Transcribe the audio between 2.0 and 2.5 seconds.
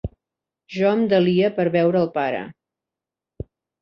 el pare.